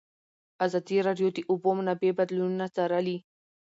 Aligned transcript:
ازادي 0.65 0.97
راډیو 1.07 1.29
د 1.33 1.35
د 1.37 1.39
اوبو 1.51 1.69
منابع 1.77 2.11
بدلونونه 2.19 2.65
څارلي. 2.75 3.17